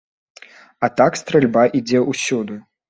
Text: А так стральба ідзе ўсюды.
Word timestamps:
А 0.87 0.91
так 1.01 1.21
стральба 1.23 1.69
ідзе 1.83 2.05
ўсюды. 2.11 2.63